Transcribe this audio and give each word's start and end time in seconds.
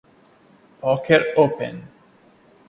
Poker 0.81 1.27
Open. 1.37 1.77